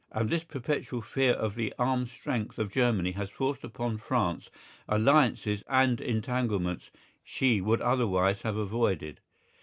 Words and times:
And 0.13 0.31
this 0.31 0.43
perpetual 0.43 1.03
fear 1.03 1.33
of 1.33 1.53
the 1.53 1.75
armed 1.77 2.09
strength 2.09 2.57
of 2.57 2.71
Germany 2.73 3.11
has 3.11 3.29
forced 3.29 3.63
upon 3.63 3.99
France 3.99 4.49
alliances 4.89 5.63
and 5.69 6.01
entanglements 6.01 6.89
she 7.23 7.61
would 7.61 7.81
otherwise 7.81 8.41
have 8.41 8.57
avoided. 8.57 9.19